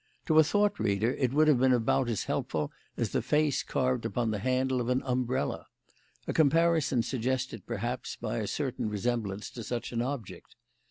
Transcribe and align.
To 0.25 0.39
a 0.39 0.43
thought 0.43 0.79
reader 0.79 1.13
it 1.13 1.31
would 1.31 1.47
have 1.47 1.59
been 1.59 1.73
about 1.73 2.09
as 2.09 2.23
helpful 2.23 2.71
as 2.97 3.11
the 3.11 3.21
face 3.21 3.61
carved 3.61 4.03
upon 4.03 4.31
the 4.31 4.39
handle 4.39 4.81
of 4.81 4.89
an 4.89 5.03
umbrella; 5.05 5.67
a 6.27 6.33
comparison 6.33 7.03
suggested, 7.03 7.67
perhaps, 7.67 8.15
by 8.15 8.37
a 8.37 8.47
certain 8.47 8.89
resemblance 8.89 9.51
to 9.51 9.63
such 9.63 9.91
an 9.91 10.01
object. 10.01 10.55